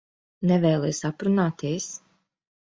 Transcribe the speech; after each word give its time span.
Nevēlies 0.51 1.01
aprunāties? 1.09 1.87